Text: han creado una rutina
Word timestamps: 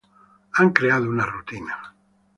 han 0.53 0.71
creado 0.73 1.07
una 1.07 1.27
rutina 1.27 1.93